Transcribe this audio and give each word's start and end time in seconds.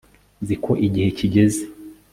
nzi 0.41 0.55
ko 0.63 0.71
igihe 0.87 1.09
kigeze 1.17 1.63